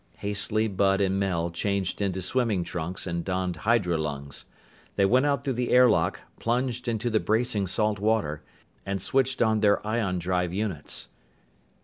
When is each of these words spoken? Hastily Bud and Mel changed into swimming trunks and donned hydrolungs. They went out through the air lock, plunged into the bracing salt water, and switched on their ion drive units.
Hastily 0.17 0.67
Bud 0.67 0.99
and 0.99 1.19
Mel 1.19 1.51
changed 1.51 2.01
into 2.01 2.23
swimming 2.23 2.63
trunks 2.63 3.05
and 3.05 3.23
donned 3.23 3.57
hydrolungs. 3.57 4.45
They 4.95 5.05
went 5.05 5.27
out 5.27 5.43
through 5.43 5.53
the 5.53 5.69
air 5.69 5.87
lock, 5.87 6.21
plunged 6.39 6.87
into 6.87 7.11
the 7.11 7.19
bracing 7.19 7.67
salt 7.67 7.99
water, 7.99 8.41
and 8.83 8.99
switched 8.99 9.43
on 9.43 9.59
their 9.59 9.77
ion 9.85 10.17
drive 10.17 10.51
units. 10.53 11.09